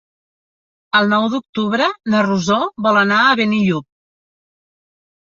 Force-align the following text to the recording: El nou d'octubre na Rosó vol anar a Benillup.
El 0.99 1.09
nou 1.11 1.27
d'octubre 1.33 1.89
na 2.13 2.21
Rosó 2.29 2.57
vol 2.87 2.97
anar 3.03 3.19
a 3.27 3.37
Benillup. 3.41 3.87